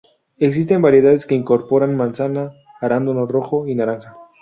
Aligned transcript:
Existen 0.39 0.81
variedades 0.81 1.27
que 1.27 1.35
incorporan 1.35 1.95
manzanas, 1.95 2.55
arándano 2.79 3.27
rojo 3.27 3.67
y 3.67 3.75
naranja. 3.75 4.15